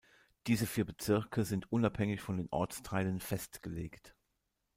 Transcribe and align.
Diese 0.47 0.65
vier 0.65 0.83
Bezirke 0.83 1.45
sind 1.45 1.71
unabhängig 1.71 2.21
von 2.21 2.37
den 2.37 2.47
Ortsteilen 2.49 3.19
festgelegt. 3.19 4.15